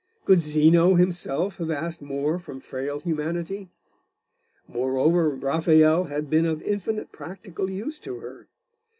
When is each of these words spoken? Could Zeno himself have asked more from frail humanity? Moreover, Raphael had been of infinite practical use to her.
Could 0.25 0.39
Zeno 0.41 0.95
himself 0.95 1.57
have 1.57 1.69
asked 1.69 2.01
more 2.01 2.39
from 2.39 2.59
frail 2.59 2.99
humanity? 3.01 3.69
Moreover, 4.67 5.29
Raphael 5.29 6.05
had 6.05 6.27
been 6.27 6.47
of 6.47 6.63
infinite 6.63 7.11
practical 7.11 7.69
use 7.69 7.99
to 7.99 8.17
her. 8.17 8.47